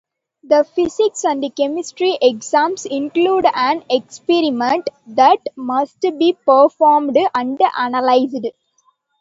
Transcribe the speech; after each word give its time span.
The 0.41 0.63
physics 0.63 1.23
and 1.25 1.43
chemistry 1.55 2.17
exams 2.19 2.87
include 2.87 3.45
an 3.53 3.83
experiment 3.87 4.89
that 5.05 5.37
must 5.55 6.01
be 6.01 6.35
performed 6.43 7.15
and 7.35 7.61
analyzed. 7.77 8.47